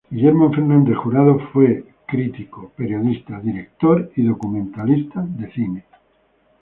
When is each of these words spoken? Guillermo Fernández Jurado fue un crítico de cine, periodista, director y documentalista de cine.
Guillermo 0.09 0.51
Fernández 0.51 0.95
Jurado 0.97 1.37
fue 1.53 1.65
un 1.73 1.83
crítico 2.07 2.71
de 2.75 2.87
cine, 2.87 2.91
periodista, 2.97 3.39
director 3.39 4.11
y 4.15 4.23
documentalista 4.23 5.21
de 5.21 5.51
cine. 5.53 5.85